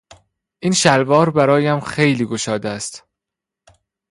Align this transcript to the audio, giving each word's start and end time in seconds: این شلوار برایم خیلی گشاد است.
این 0.59 0.73
شلوار 0.73 1.29
برایم 1.29 1.79
خیلی 1.79 2.25
گشاد 2.25 2.65
است. 2.65 3.05